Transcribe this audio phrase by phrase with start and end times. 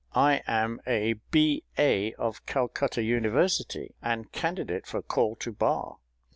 [0.15, 2.13] I am a B.A.
[2.15, 5.97] of Calcutta University, and candidate for call to Bar.